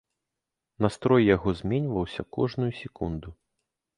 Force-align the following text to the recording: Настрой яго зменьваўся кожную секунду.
Настрой 0.85 1.21
яго 1.35 1.53
зменьваўся 1.59 2.21
кожную 2.37 2.71
секунду. 2.81 3.29